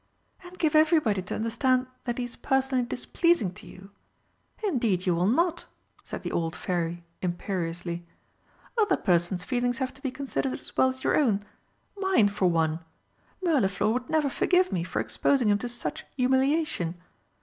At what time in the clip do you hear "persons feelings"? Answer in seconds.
8.97-9.77